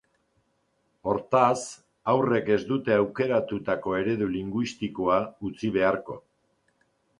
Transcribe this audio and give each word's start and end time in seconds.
Hortaz, 1.11 1.61
haurrek 2.13 2.49
ez 2.55 2.57
dute 2.71 2.97
aukeratutako 3.03 3.95
eredu 4.01 4.31
linguistikoa 4.39 5.21
utzi 5.53 5.73
beharko. 5.79 6.21